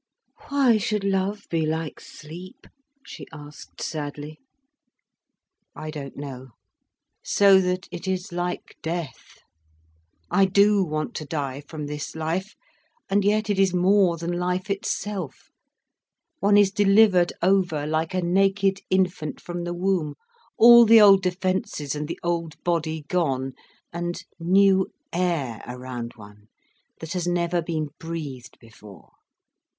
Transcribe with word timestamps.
"Why 0.47 0.79
should 0.79 1.03
love 1.03 1.45
be 1.51 1.63
like 1.67 1.99
sleep?" 1.99 2.65
she 3.05 3.27
asked 3.31 3.83
sadly. 3.83 4.39
"I 5.75 5.91
don't 5.91 6.17
know. 6.17 6.53
So 7.23 7.59
that 7.61 7.87
it 7.91 8.07
is 8.07 8.31
like 8.31 8.77
death—I 8.81 10.45
do 10.45 10.83
want 10.83 11.13
to 11.17 11.25
die 11.25 11.61
from 11.67 11.85
this 11.85 12.15
life—and 12.15 13.23
yet 13.23 13.47
it 13.47 13.59
is 13.59 13.75
more 13.75 14.17
than 14.17 14.33
life 14.39 14.71
itself. 14.71 15.51
One 16.39 16.57
is 16.57 16.71
delivered 16.71 17.31
over 17.43 17.85
like 17.85 18.15
a 18.15 18.23
naked 18.23 18.81
infant 18.89 19.39
from 19.39 19.65
the 19.65 19.73
womb, 19.75 20.15
all 20.57 20.83
the 20.87 20.99
old 20.99 21.21
defences 21.21 21.93
and 21.93 22.07
the 22.07 22.19
old 22.23 22.55
body 22.63 23.05
gone, 23.07 23.53
and 23.93 24.19
new 24.39 24.91
air 25.13 25.61
around 25.67 26.13
one, 26.15 26.47
that 27.01 27.13
has 27.13 27.27
never 27.27 27.61
been 27.61 27.89
breathed 27.99 28.57
before." 28.59 29.11